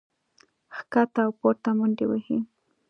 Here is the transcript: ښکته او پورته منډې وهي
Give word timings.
ښکته 0.77 1.21
او 1.25 1.31
پورته 1.39 1.69
منډې 1.77 2.05
وهي 2.07 2.37